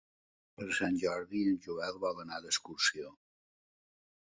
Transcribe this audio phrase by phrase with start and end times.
[0.61, 3.17] Per Sant Jordi en Joel vol anar d'excursió.